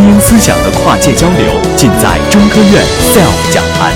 [0.00, 3.92] 精英思想的跨界交流，尽在中科院 SELF 讲坛。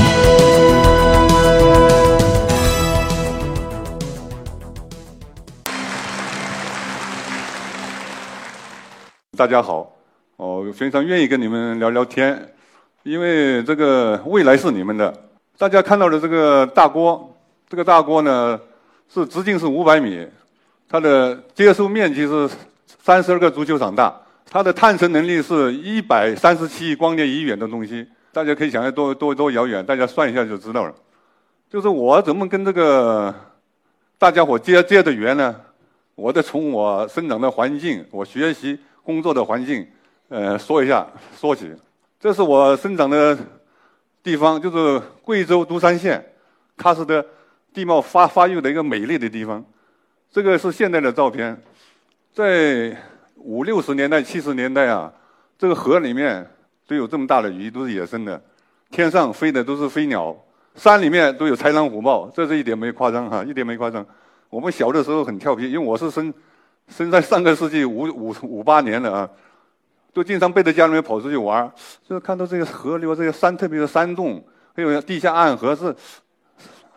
[9.34, 9.90] 大家好，
[10.36, 12.52] 我非常愿意跟你们聊聊天，
[13.02, 15.10] 因为这个未来是你们的。
[15.56, 17.34] 大家看到的这个大锅，
[17.66, 18.60] 这个大锅呢
[19.08, 20.28] 是直径是五百米，
[20.86, 22.50] 它的接收面积是
[23.02, 24.14] 三十二个足球场大，
[24.50, 28.06] 它的探测能力是一百三十七亿光年以远的东西。
[28.32, 30.94] 大家可以想象多多多遥远，大家算一下就知道了。
[31.70, 33.34] 就是我怎么跟这个
[34.18, 35.54] 大家伙接接的缘呢？
[36.14, 38.78] 我得从我生长的环境，我学习。
[39.04, 39.86] 工作的环境，
[40.30, 41.06] 呃，说一下
[41.38, 41.70] 说起，
[42.18, 43.36] 这是我生长的
[44.22, 46.24] 地方，就是贵州独山县
[46.78, 47.22] 喀什的
[47.74, 49.62] 地貌发发育的一个美丽的地方。
[50.32, 51.54] 这个是现在的照片，
[52.32, 52.96] 在
[53.36, 55.12] 五六十年代、七十年代啊，
[55.58, 56.48] 这个河里面
[56.86, 58.40] 都有这么大的鱼，都是野生的。
[58.90, 60.36] 天上飞的都是飞鸟，
[60.74, 64.04] 山里面都有豺狼虎豹，这是一点没夸张哈，一点没夸张。
[64.50, 66.32] 我们小的时候很调皮，因为我是生。
[66.86, 69.26] 生在上个世纪五五五八年的啊，
[70.12, 71.72] 都经常背着家里面跑出去玩
[72.06, 74.44] 就是看到这个河流、这些山，特别是山洞，
[74.76, 75.96] 还有地下暗河是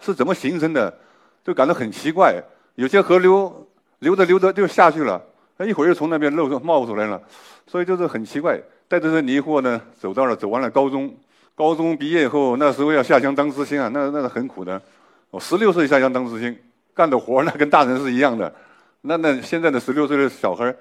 [0.02, 0.94] 是怎么形成的，
[1.42, 2.36] 就感到很奇怪。
[2.76, 3.66] 有些河流
[4.00, 5.23] 流着流着就下去了，
[5.58, 7.22] 他一会儿又从那边露出冒出来了，
[7.66, 8.61] 所以就是很奇怪。
[8.88, 11.14] 带着这疑惑呢，走到了走完了高中，
[11.55, 14.81] 高中毕业以后，那时候要下乡当知青啊，那那是很苦的。
[15.30, 16.58] 我十六岁下乡当知青，
[16.94, 18.53] 干的活那跟大人是一样的。
[19.02, 20.73] 那那现在的十六岁的小孩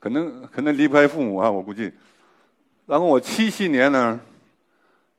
[0.00, 1.92] 可能可能离不开父母啊，我估计。
[2.86, 4.18] 然后我七七年呢，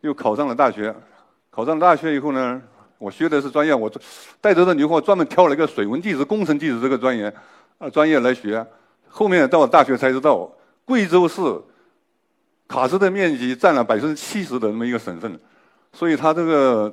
[0.01, 0.95] 又考上了大学，
[1.51, 2.59] 考上大学以后呢，
[2.97, 3.91] 我学的是专业，我
[4.41, 7.31] 带着这女伙专门挑了一个水文地质工程地质这个专业
[7.77, 8.65] 啊专业来学。
[9.15, 10.51] 后面到了大学才知道，
[10.85, 11.39] 贵州是
[12.67, 15.39] 喀什的面积占了百分之七十的那么一个省份，
[15.91, 16.91] 所以它这个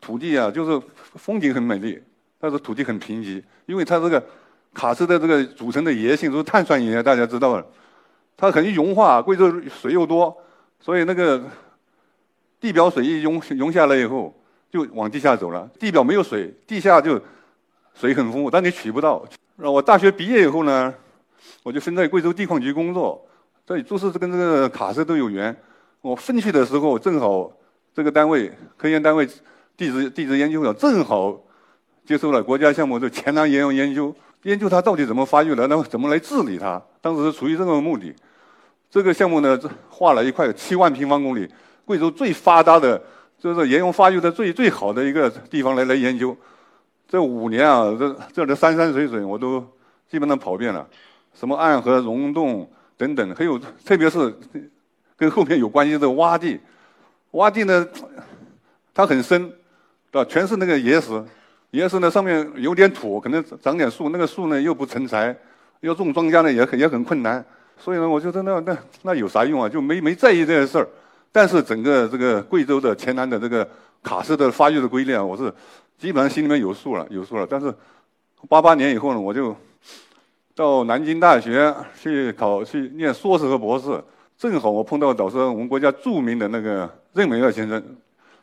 [0.00, 2.00] 土地啊，就是风景很美丽，
[2.38, 4.24] 但是土地很贫瘠，因为它这个。
[4.76, 7.66] 喀什的这个组成的岩性都是碳酸盐，大家知道了，
[8.36, 9.22] 它很易融化。
[9.22, 10.36] 贵州水又多，
[10.78, 11.42] 所以那个
[12.60, 14.38] 地表水一融融下来以后，
[14.70, 15.66] 就往地下走了。
[15.78, 17.18] 地表没有水，地下就
[17.94, 19.24] 水很丰富，但你取不到。
[19.56, 20.92] 我大学毕业以后呢，
[21.62, 23.26] 我就分在贵州地矿局工作，
[23.66, 25.54] 这就是跟这个卡车都有缘。
[26.00, 27.50] 我分去的时候，正好
[27.94, 29.26] 这个单位科研单位
[29.76, 31.38] 地质地质研究所正好
[32.04, 34.14] 接受了国家项目，就黔南岩研究。
[34.42, 36.80] 研究它到底怎么发育的，那么怎么来治理它？
[37.00, 38.14] 当时是出于这个目的。
[38.88, 39.58] 这个项目呢，
[39.88, 41.48] 划了一块七万平方公里，
[41.84, 43.02] 贵州最发达的，
[43.40, 46.36] 就是岩溶发育的最最好的一个地方来来研究。
[47.08, 49.60] 这五年啊，这这的山山水水我都
[50.08, 50.86] 基本上跑遍了，
[51.38, 54.34] 什么暗河、溶洞等等，还有特别是
[55.16, 56.58] 跟后面有关系的洼地。
[57.32, 57.86] 洼地呢，
[58.94, 59.52] 它很深，
[60.10, 60.30] 对吧？
[60.30, 61.22] 全是那个岩石。
[61.72, 64.08] 岩石呢，上面有点土，可能长点树。
[64.08, 65.36] 那个树呢，又不成材，
[65.80, 67.44] 要种庄稼呢，也很也很困难。
[67.76, 69.68] 所以呢，我觉得那那那有啥用啊？
[69.68, 70.88] 就没没在意这些事儿。
[71.30, 73.68] 但是整个这个贵州的黔南的这个
[74.02, 75.52] 喀什的发育的规律啊，我是
[75.98, 77.46] 基本上心里面有数了，有数了。
[77.46, 77.74] 但是
[78.48, 79.54] 八八年以后呢，我就
[80.56, 84.02] 到南京大学去考去念硕士和博士。
[84.36, 87.80] 正好我碰到导师，我们国家著名的那个任美二先生，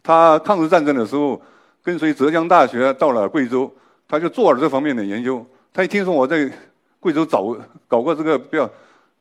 [0.02, 1.42] 他抗日战争的时候。
[1.86, 3.70] 跟随浙江大学到了贵州，
[4.08, 5.46] 他就做了这方面的研究。
[5.74, 6.50] 他一听说我在
[6.98, 7.54] 贵州找
[7.90, 8.66] 搞过这个比较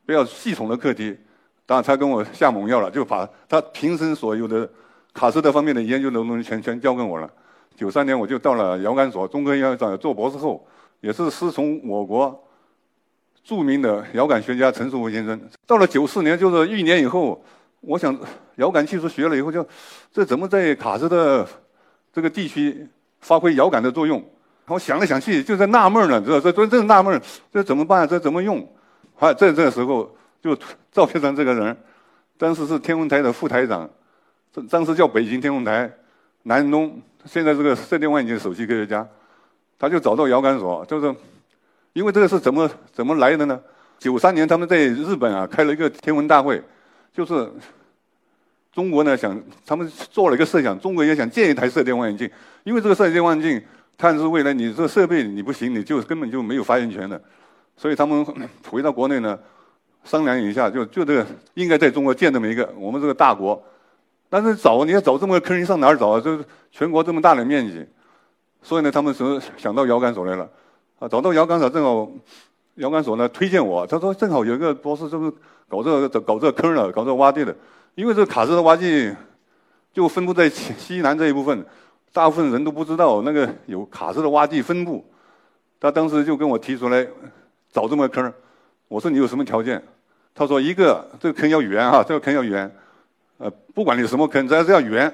[0.07, 1.19] 比较系统的课题，
[1.67, 4.71] 当然他跟我下猛药了，就把他平生所有的
[5.13, 7.29] 卡斯特方面的研究的东西全全交给我了。
[7.75, 10.65] 九三年我就到了遥感所中科院长做博士后，
[11.01, 12.41] 也是师从我国
[13.45, 15.41] 著名的遥感学家陈树福先生。
[15.67, 17.45] 到了九四年，就是一年以后，
[17.81, 18.17] 我想
[18.57, 19.67] 遥感技术学了以后，就
[20.13, 21.47] 这怎么在卡斯特
[22.13, 22.87] 这个地区
[23.21, 24.23] 发挥遥感的作用，
[24.67, 27.21] 我想来想去就在纳闷呢，这这真正纳闷，
[27.53, 28.07] 这怎么办？
[28.07, 28.67] 这怎么用？
[29.15, 30.57] 好，这这时候就
[30.91, 31.77] 照片上这个人，
[32.39, 33.89] 当时是天文台的副台长，
[34.71, 35.91] 当时叫北京天文台，
[36.43, 39.07] 南东，现在这个射电望远镜首席科学家，
[39.79, 41.15] 他就找到遥感所，就是，
[41.93, 43.61] 因为这个是怎么怎么来的呢？
[43.99, 46.63] 九三年他们在日本啊开了一个天文大会，
[47.13, 47.51] 就是。
[48.75, 52.27] 中国呢想，他们做了一个设想，中国也想建一台射电望远镜，
[52.65, 53.63] 因为这个射电望远镜，
[53.99, 57.23] 它是未来你这个设备你不行，你就根本就没有发言权的，
[57.77, 58.25] 所以他们
[58.71, 59.39] 回到国内呢，
[60.05, 63.63] 商量一下，就就这个应该在中国建这么一个，我们这个大国，
[64.31, 66.19] 但是找你要找这么个坑，你上哪儿找啊？
[66.19, 67.87] 就全国这么大的面积，
[68.63, 70.49] 所以呢，他们是想到遥感所来了，
[71.03, 72.09] 啊，找到遥感所正好，
[72.77, 75.33] 遥感所呢推荐我，他说正好有一个博士就是
[75.69, 77.53] 搞这个搞这个坑的，搞这个洼地的，
[77.97, 79.13] 因为这个卡斯特洼地
[79.93, 81.67] 就分布在 西南这一部分，
[82.13, 85.05] 大部分人都不知道那个有卡斯特洼地分布。
[85.81, 87.05] 他当时就跟我提出来
[87.73, 88.33] 找这么个坑，
[88.87, 89.83] 我说你有什么条件？
[90.33, 92.73] 他说一个这个坑要圆啊，这个坑要圆，
[93.39, 95.13] 呃，不管你什么坑，只要是要圆。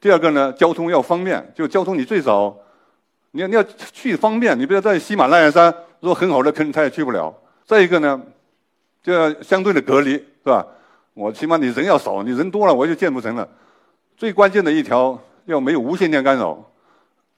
[0.00, 2.52] 第二个呢，交通要方便，就交通你最少，
[3.32, 3.62] 你要你要
[3.92, 7.34] 去方便，你不要在喜马拉雅山，如果很好的坑他也去不了。
[7.64, 8.20] 再一个呢，
[9.02, 10.66] 就要相对的隔离，是吧？
[11.14, 13.48] 我起码你人要少，你人多了我就建不成了。
[14.16, 16.66] 最关键的一条要没有无线电干扰。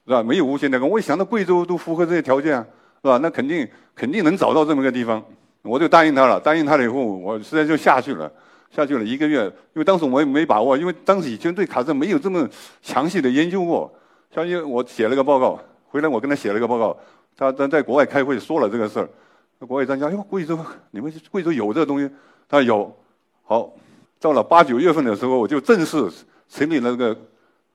[0.04, 0.20] 是吧？
[0.20, 3.18] 没有无线电，我一想到贵州都符合这些条件，是吧？
[3.18, 5.22] 那肯定肯定能找到这么个地方，
[5.62, 6.40] 我就答应他了。
[6.40, 8.28] 答应他了以后，我实在就下去了，
[8.68, 9.44] 下去了一个月。
[9.44, 12.48] 因为当时我也没把握，因为当时以前对卡车没有这么
[12.80, 13.94] 详细的研究过。
[14.34, 15.56] 相信我写了个报告，
[15.92, 16.96] 回来我跟他写了一个报告，
[17.36, 19.08] 他在在国外开会说了这个事儿。
[19.68, 20.58] 国外专家，哟，贵州
[20.90, 22.10] 你们贵州有这个东西？
[22.48, 22.96] 他说有。
[23.44, 23.70] 好，
[24.18, 26.10] 到了八九月份的时候，我就正式
[26.48, 27.16] 成立了这个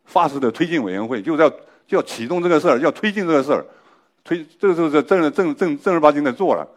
[0.05, 1.51] 发誓的推进委员会，就是要。
[1.87, 3.65] 就要启动这个事儿，要推进这个事儿，
[4.21, 6.67] 推这个时候是正正正正儿八经的做了。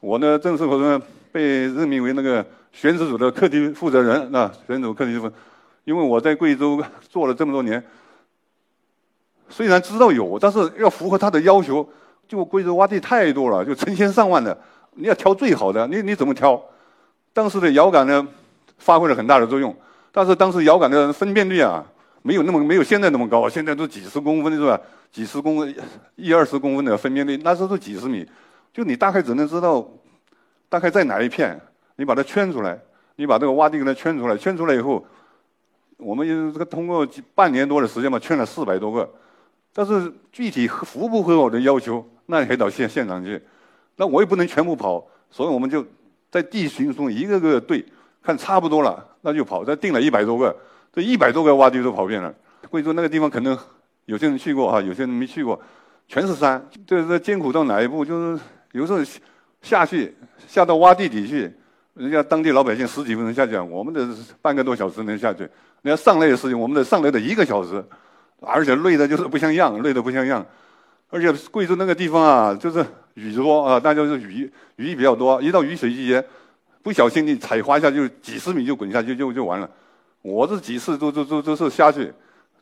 [0.00, 1.00] 我呢，正式可能
[1.32, 5.34] 被任命为那个选址组的课题负责人啊，选址组课题负责人。
[5.84, 6.78] 因为我在贵州
[7.08, 7.82] 做了这么多年，
[9.50, 11.86] 虽然知道有，但是要符合他的要求，
[12.26, 14.56] 就贵州洼地太多了，就成千上万的，
[14.94, 16.58] 你要挑最好的，你你怎么挑？
[17.32, 18.26] 当时的遥感呢，
[18.78, 19.76] 发挥了很大的作用，
[20.10, 21.84] 但是当时遥感的分辨率啊。
[22.22, 24.78] 没有那么没有现在那么高，现在都几十公分是吧？
[25.10, 25.74] 几十公分
[26.16, 28.28] 一二十公分的分辨率，那时候都几十米，
[28.74, 29.82] 就你大概只能知道
[30.68, 31.58] 大概在哪一片，
[31.96, 32.78] 你把它圈出来，
[33.16, 35.02] 你把这个洼地给它圈出来，圈出来以后，
[35.96, 39.08] 我们这个通过半年多的时间嘛，圈了四百多个，
[39.72, 43.40] 但是具体符不符合我的要求，那你还到现现场去，
[43.96, 45.84] 那我也不能全部跑，所以我们就
[46.30, 47.84] 在地形中一个个对，
[48.22, 50.54] 看差不多了，那就跑，再定了一百多个。
[50.92, 52.34] 这一百多个洼地都跑遍了，
[52.68, 53.56] 贵州那个地方可能
[54.06, 55.60] 有些人去过哈，有些人没去过，
[56.08, 56.60] 全是山。
[56.84, 58.04] 这这艰苦到哪一步？
[58.04, 58.42] 就是
[58.72, 58.98] 有时候
[59.62, 60.12] 下去
[60.48, 61.52] 下到洼地底去，
[61.94, 64.08] 人家当地老百姓十几分钟下去，我们的
[64.42, 65.48] 半个多小时能下去。
[65.82, 67.84] 人家上来的事情，我们得上来的一个小时，
[68.40, 70.44] 而且累的就是不像样，累的不像样。
[71.10, 72.84] 而且贵州那个地方啊，就是
[73.14, 76.24] 雨多啊，大家是雨雨比较多，一到雨水季节，
[76.82, 79.68] 不小心你踩滑下就几十米就滚下去就就完了。
[80.22, 82.12] 我这几次都都都都是下去，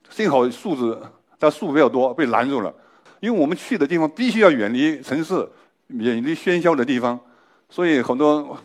[0.08, 1.00] 幸好树子
[1.38, 2.72] 它树比较多，被拦住了。
[3.20, 5.46] 因为我们去的地方必须要远离城市、
[5.88, 7.18] 远离喧嚣的地方，
[7.68, 8.56] 所以很多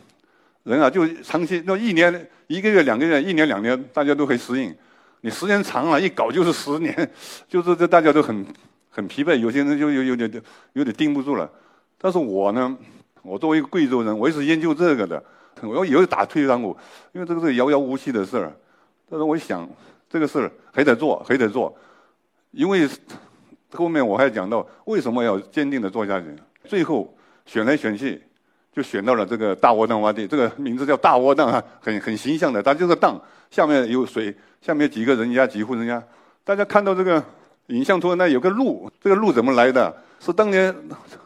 [0.63, 4.73] 人啊就长期那一年、一个月、两个月、一年、两年，大家都可以适应。
[5.25, 6.93] 你时间长了，一搞就是十年，
[7.47, 8.45] 就是这大家都很
[8.89, 10.29] 很疲惫，有些人就有有点
[10.73, 11.49] 有点盯不住了。
[11.97, 12.77] 但是我呢，
[13.21, 15.23] 我作为一个贵州人，我也是研究这个的，
[15.61, 16.75] 我要以后打退堂鼓，
[17.13, 18.53] 因为这个是遥遥无期的事儿。
[19.09, 19.65] 但是我想，
[20.09, 21.73] 这个事儿还得做，还得做，
[22.51, 22.85] 因为
[23.71, 26.27] 后面我还讲到为什么要坚定的做下去。
[26.65, 27.15] 最后
[27.45, 28.21] 选来选去，
[28.73, 33.17] 就选到了这个大窝凼洼地，这个名字叫大窝凼啊，很很形象的，它就是凼，
[33.49, 36.01] 下面有水，下面几个人家几户人家。
[36.45, 37.21] 大家看到这个
[37.67, 39.93] 影像图，那有个路，这个路怎么来的？
[40.21, 40.73] 是当年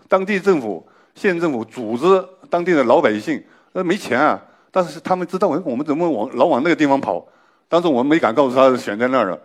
[0.07, 3.43] 当地政府、县政府组织当地的老百姓，
[3.73, 7.23] 那没钱啊，但是他们知道，我们怎么往老往那个地方跑？
[7.69, 9.39] 当时我们没敢告诉他选在那儿了，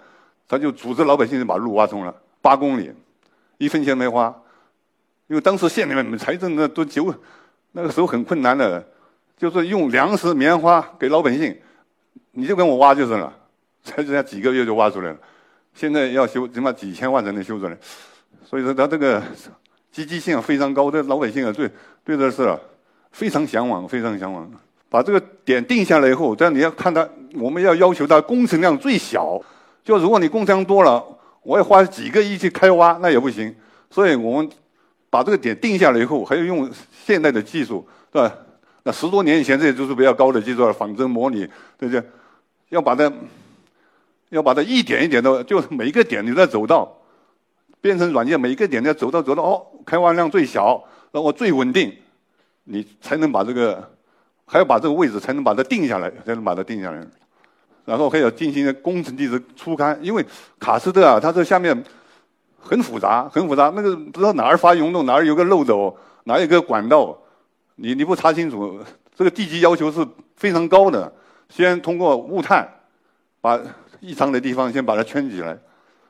[0.49, 2.91] 他就组织老百姓就把路挖通了，八公里，
[3.59, 4.35] 一分钱没花，
[5.27, 7.15] 因为当时县里面财政那都九，
[7.73, 8.83] 那个时候很困难的，
[9.37, 11.55] 就是用粮食、棉花给老百姓，
[12.31, 13.31] 你就跟我挖就是了，
[13.83, 15.17] 才这样几个月就挖出来了，
[15.75, 17.77] 现在要修起码几千万才能修出来，
[18.45, 19.23] 所以说他这个
[19.91, 21.71] 积极性非常高，这老百姓啊对
[22.05, 22.59] 对这事啊
[23.11, 24.51] 非常向往，非常向往。
[24.89, 29.41] 把这个点定下来以后，但你要看它，我们要要求它工程量最小。
[29.83, 31.03] 就如果你工程量多了，
[31.43, 33.55] 我要花几个亿去开挖，那也不行。
[33.91, 34.51] 所以我们
[35.09, 36.71] 把这个点定下来以后，还要用
[37.07, 38.35] 现代的技术，对吧？
[38.83, 41.49] 那十多年以前这些都是比较高的技术了，仿真模拟，
[41.79, 42.03] 对不对？
[42.69, 43.11] 要把它，
[44.33, 46.93] 要把它一点一点的，就是每一个点你在走到，
[47.81, 51.97] 编程软件每一个点要走到走到哦，开挖量最小，然后最稳定，
[52.65, 53.91] 你才能把这个。
[54.45, 57.07] 还要把这个位置才能把它定下来，才能把它定下来，
[57.87, 60.23] 然后还要进行工程地质初勘，因为
[60.59, 61.83] 卡斯特啊，它这下面
[62.59, 67.17] 很复杂，很复杂，那个不知道哪儿发溶洞，哪儿有个漏斗，哪有个管道，
[67.77, 68.79] 你你不查清楚，
[69.15, 71.11] 这个地基要求是非常高的。
[71.49, 72.69] 先通过物探
[73.41, 73.59] 把
[74.03, 75.57] 异常的地方先把它圈起来，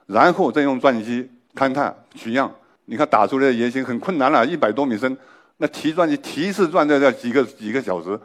[0.07, 2.51] 然后再用钻机勘探取样。
[2.87, 5.15] 你看打出来的也行，很困难了，一百多米深。
[5.59, 8.19] 那提钻机提一次钻要要几个几个小时，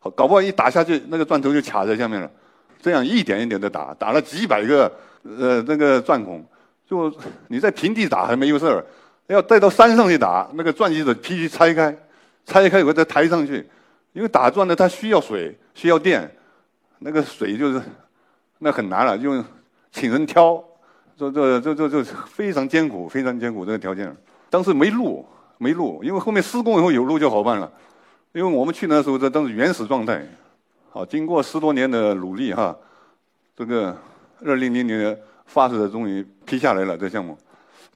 [0.00, 2.28] 好搞不好一打下去，那个钻头就卡在下面了。
[2.82, 6.44] 这样一点一点的打，打了几百个呃那个钻孔，
[6.84, 7.10] 就
[7.46, 8.84] 你在平地打还没有事儿，
[9.28, 11.96] 要带到山上去打，那个钻机的必须拆开，
[12.44, 13.64] 拆开以后再抬上去，
[14.12, 16.28] 因为打钻的它需要水，需要电，
[16.98, 17.80] 那个水就是
[18.64, 19.44] 那很难了，就
[19.90, 20.62] 请人挑，
[21.16, 24.16] 这这这这这非常艰苦，非常艰苦这个条件。
[24.48, 25.26] 当时没路，
[25.58, 27.70] 没路，因为后面施工以后有路就好办了。
[28.32, 30.24] 因为我们去那时候这都是原始状态，
[30.90, 32.74] 好，经过十多年的努力哈，
[33.56, 33.96] 这个
[34.44, 37.36] 二零零年发射的终于批下来了这项目。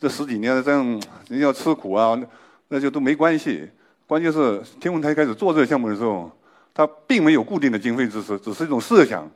[0.00, 0.84] 这十几年这样
[1.28, 2.20] 人要吃苦啊，
[2.68, 3.70] 那就都没关系。
[4.06, 6.30] 关键是天文台开始做这个项目的时候，
[6.74, 9.30] 它并没有固定的经费支持，只是一种设想，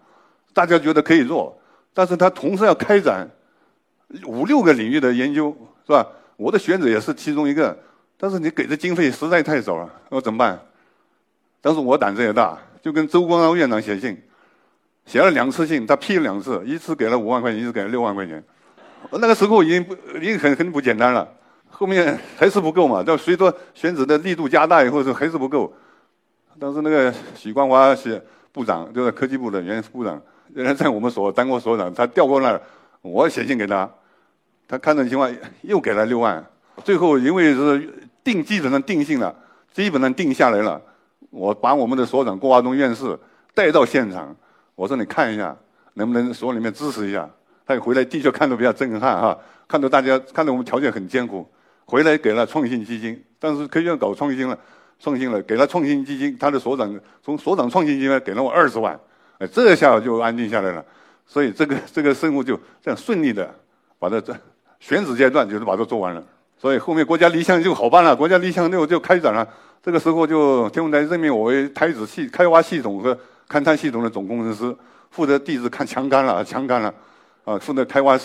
[0.53, 1.57] 大家觉得可以做，
[1.95, 3.29] 但是他同时要开展
[4.27, 6.07] 五六个领域的研究，是吧？
[6.37, 7.77] 我的选址也是其中一个，
[8.17, 10.59] 但是你给的经费实在太少了，我怎么办？
[11.61, 14.21] 当时我胆子也大，就跟周光召院长写信，
[15.05, 18.43] 写了两次信，他批了两次，一次给了五万块钱，一次给了六万块钱。
[19.13, 21.29] 那个时候已经不已经很很不简单了，
[21.69, 23.03] 后面还是不够嘛。
[23.03, 25.73] 到随着选址的力度加大以后，是还是不够。
[26.59, 30.21] 当时那个许光华是部长，就是科技部的原部长，
[30.55, 32.61] 原来在我们所当过所长，他调过那儿，
[33.03, 33.89] 我写信给他。
[34.69, 35.29] 他看到情况
[35.63, 36.45] 又给了六万，
[36.85, 39.35] 最后因为是定基本上定性了，
[39.73, 40.81] 基本上定下来了。
[41.31, 43.19] 我把我们的所长郭华东院士
[43.55, 44.35] 带到现场，
[44.75, 45.57] 我说你看一下，
[45.95, 47.29] 能不能所里面支持一下？
[47.67, 49.37] 他回来的确看到比较震撼哈，
[49.69, 51.49] 看到大家看到我们条件很艰苦，
[51.85, 54.59] 回来给了创新基金，当时科学院搞创新了，
[54.99, 58.99] 创新了给了创新基金，他的所长从所长创新基金给了我二十万，
[59.41, 60.85] 哎，这下就安定下来了，
[61.27, 63.53] 所以这个这个任务就这样顺利的
[63.99, 64.33] 把它这。
[64.79, 66.25] 选址阶段就是把它做完了，
[66.59, 68.17] 所以后面国家立项就好办了。
[68.17, 69.47] 国家立项就就开展了。
[69.83, 73.15] 这个时候就天文台任命我为台子系开挖系统和
[73.47, 74.75] 勘探系统的总工程师，
[75.11, 76.95] 负责地质看墙杆了，墙杆了，
[77.45, 78.19] 啊，负责开挖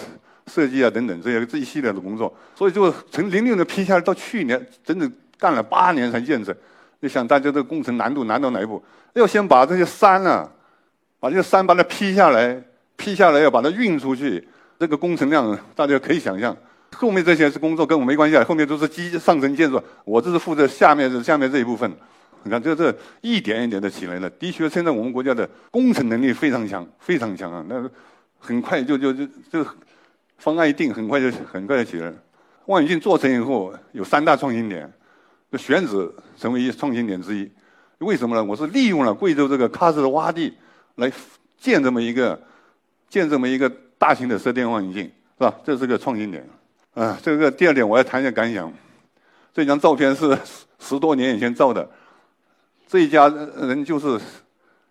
[0.47, 2.33] 设计啊等等这些这一系列的工作。
[2.55, 6.55] 所以就从零六年批下来到去年，整整干了八年才建成。
[7.01, 8.81] 你想大家这个工程难度难到哪一步？
[9.11, 10.49] 要先把这些山啊，
[11.25, 12.63] 把这些山把它劈下来，
[12.95, 14.47] 劈下来要把它运出去。
[14.77, 16.55] 这个工程量大家可以想象，
[16.91, 21.91] 后面这些是工作跟我没关系啊，后面都是基上层建筑，我这是负责下面这下面这一部分。
[22.43, 24.29] 你看，这这一点一点的起来了。
[24.29, 27.65] 的确，现在我们国家的工程能力非常强，非常强啊。
[27.67, 27.83] 那
[28.37, 29.65] 很快就就就就
[30.37, 32.15] 方案一定，很快就很快就起来了。
[32.67, 34.87] 望远镜做成以后，有三大创新点，
[35.51, 37.49] 就选址成为一创新点之一。
[37.97, 38.43] 为什么呢？
[38.43, 40.53] 我是利用了贵州这个喀什的洼地
[40.95, 41.11] 来
[41.57, 42.39] 建这么一个
[43.09, 43.71] 建这么一个。
[43.97, 45.55] 大型的射电望远镜是吧？
[45.63, 46.45] 这是个创新点。
[46.93, 48.71] 啊，这个第二点我要谈一下感想。
[49.53, 50.37] 这张照片是
[50.79, 51.89] 十多年以前照的，
[52.85, 54.19] 这一家人就是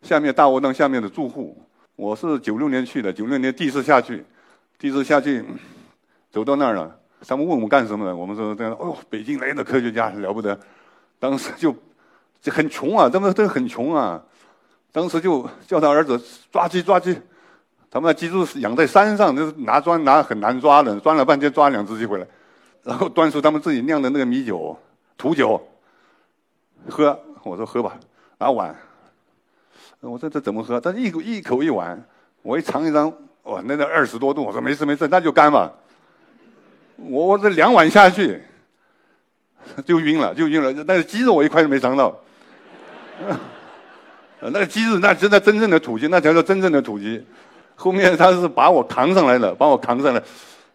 [0.01, 1.55] 下面大窝囊下面的住户。
[1.97, 4.25] 我是九六年去的，九六年第一次下去，
[4.79, 5.45] 第一次下去
[6.31, 10.59] 走到那儿了，他们问我们干什么的，我们说这样，哦，北京来的科学家了不得。
[11.21, 11.77] 当时就
[12.41, 14.21] 就很穷啊，他们都很穷啊。
[14.95, 16.23] 当时就叫他儿子
[16.53, 17.21] 抓鸡抓鸡。
[17.91, 22.27] 他们的鸡是养在山上，就是拿砖拿很难抓的，钻了半天抓两只鸡回来，
[22.85, 24.79] 然后端出他们自己酿的那个米酒、
[25.19, 25.61] 土酒，
[26.89, 27.21] 喝。
[27.43, 27.99] 我说喝吧，
[28.39, 28.73] 拿碗。
[29.99, 30.81] 我说这怎么喝？
[30.81, 32.01] 他一口一口一碗，
[32.43, 34.45] 我一尝一尝，哇，那个二十多度。
[34.45, 35.73] 我说没事没事，那就干吧。
[36.97, 38.41] 我我这两碗下去
[39.85, 40.73] 就晕了，就晕了。
[40.73, 42.17] 那个鸡肉我一块都没尝到。
[44.41, 47.25] 那个鸡子那真的真正的土鸡，那才叫真正的土鸡。
[47.77, 50.23] 后面他是把我扛上来了，把我扛上来，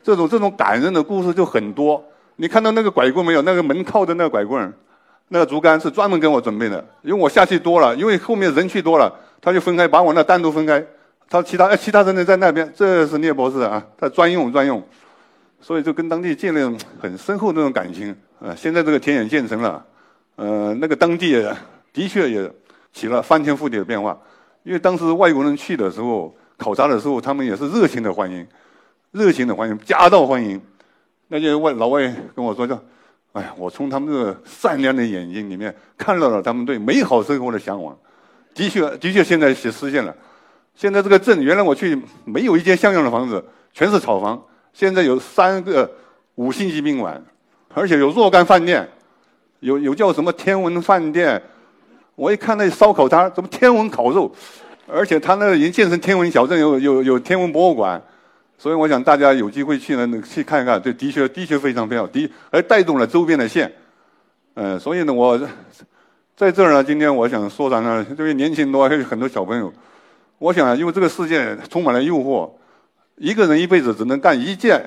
[0.03, 2.03] 这种这种感人的故事就很多。
[2.35, 3.41] 你看到那个拐棍没有？
[3.43, 4.73] 那个门靠的那个拐棍，
[5.27, 10.83] 那个竹竿是专门给我准备的，因为我下去多了，因为后面人去多了，他就分开，把我那单独分开。
[11.29, 14.83] 他其他其他人呢在那边，这是聂博士啊，他专用专用，
[15.61, 18.15] 所以就跟当地建立很深厚那种感情。
[18.39, 19.85] 呃，现在这个田野建成了，
[20.37, 21.39] 呃，那个当地
[21.93, 22.51] 的确也
[22.93, 24.17] 起了翻天覆地的变化，
[24.63, 26.35] 因为当时外国人去的时候。
[26.61, 28.45] 考察的时候，他们也是热情的欢迎，
[29.11, 30.61] 热情的欢迎，夹道欢迎。
[31.29, 32.77] 那些外老外跟我说叫
[33.31, 37.97] ：“哎呀，我从他们这善良的眼睛里面看到了他们对美好生活的向往。”
[38.53, 40.13] 的确，的确，现在是实现了。
[40.75, 43.41] 现在这个镇，原来我去没有一间像样的房子，
[43.71, 44.37] 全是草房。
[44.73, 45.89] 现在有三个
[46.35, 47.23] 五星级宾馆，
[47.73, 48.85] 而且有若干饭店，
[49.61, 51.41] 有有叫什么天文饭店。
[52.19, 54.29] 我一看那烧烤摊，怎么天文烤肉？
[54.85, 58.01] 而且他那已经建成天文小镇，有有有天文博物馆，
[58.57, 60.81] 所以我想大家有机会去呢，去看一看。
[60.81, 63.71] 这的确的确非常漂亮，的而带动了周边的县。
[64.55, 65.39] 嗯，所以呢，我
[66.35, 68.05] 在这儿呢，今天我想说啥呢？
[68.17, 69.71] 这位年轻多，还有很多小朋友。
[70.39, 72.49] 我想，因为这个世界充满了诱惑，
[73.15, 74.83] 一个人一辈子只能干一件，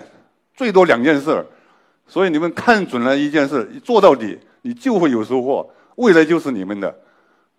[0.54, 1.42] 最多两件事。
[2.06, 6.94] 所以你们看准了一件事，做到底，你就会有收获，未来就是你们的。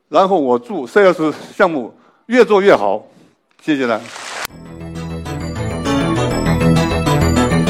[0.10, 1.94] 然后我祝 CS 项目
[2.28, 3.04] 越做越好，
[3.64, 4.04] 谢谢大家。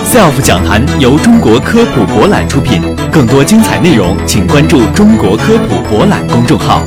[0.05, 6.81] SELF 讲坛由中国科普博览出品，更多精彩内容，请关注中国科普博览公众号。